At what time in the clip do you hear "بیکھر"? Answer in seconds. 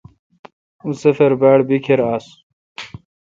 1.67-1.99